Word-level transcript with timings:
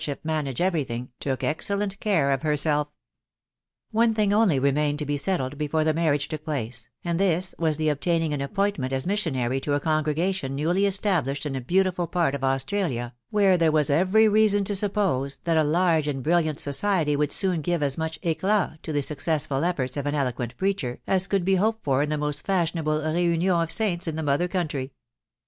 atrip 0.01 0.17
manage 0.23 0.59
every 0.59 0.83
thing, 0.83 1.09
took 1.19 1.43
excellent 1.43 1.99
case 1.99 2.33
of 2.33 2.41
herself. 2.41 2.87
One 3.91 4.15
thing 4.15 4.33
only 4.33 4.55
now 4.57 4.63
remained 4.63 4.97
to 4.97 5.05
be 5.05 5.15
settled 5.15 5.59
before 5.59 5.83
the 5.83 5.93
mar 5.93 6.13
riage 6.13 6.27
took 6.27 6.43
place, 6.43 6.89
and 7.03 7.19
this 7.19 7.53
was 7.59 7.77
the 7.77 7.89
obtaining 7.89 8.33
An 8.33 8.41
Appointment 8.41 8.93
as 8.93 9.05
inissionary 9.05 9.61
to 9.61 9.73
a 9.75 9.79
congregation 9.79 10.55
newly 10.55 10.87
established 10.87 11.45
in 11.45 11.55
a 11.55 11.61
beautiful 11.61 12.07
part 12.07 12.33
of 12.33 12.43
Australia, 12.43 13.13
where 13.29 13.59
there 13.59 13.71
was 13.71 13.91
every 13.91 14.27
reason 14.27 14.63
to 14.63 14.75
suppose 14.75 15.37
that 15.43 15.55
a 15.55 15.63
large 15.63 16.07
and 16.07 16.23
brilhaat 16.23 16.57
society 16.59 17.15
would 17.15 17.31
soon 17.31 17.61
give 17.61 17.83
as 17.83 17.95
much 17.95 18.19
tclat 18.21 18.81
to 18.81 18.91
the 18.91 19.03
successful 19.03 19.61
efibrts 19.61 19.97
of 19.97 20.07
an 20.07 20.15
eloquent 20.15 20.57
preacher 20.57 20.99
as 21.05 21.27
could 21.27 21.45
be 21.45 21.57
hoped 21.57 21.83
for 21.83 22.01
in 22.01 22.09
the 22.09 22.15
anost 22.15 22.41
fashionable 22.43 22.99
reunion 23.01 23.53
of 23.53 23.69
aainta 23.69 24.07
in 24.07 24.15
the 24.15 24.23
tmother 24.23 24.49
cowntry. 24.49 24.89